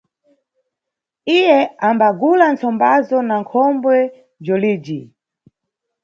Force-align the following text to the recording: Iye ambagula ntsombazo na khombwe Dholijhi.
Iye 1.37 1.57
ambagula 1.87 2.45
ntsombazo 2.53 3.17
na 3.29 3.37
khombwe 3.49 3.97
Dholijhi. 4.45 5.01